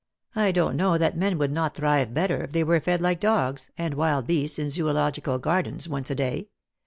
[0.35, 3.69] I don't know that men would not thrive better if they were fed like dogs,
[3.77, 6.47] and wild beasts in Zoological Gardens, once a day.